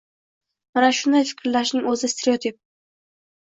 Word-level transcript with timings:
Mana 0.79 0.89
shunday 1.01 1.27
fikrlashning 1.33 1.87
o`zi 1.93 2.11
stereotip 2.17 2.59